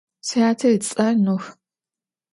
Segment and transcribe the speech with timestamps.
[0.27, 1.45] Syate ıts'er Nuh.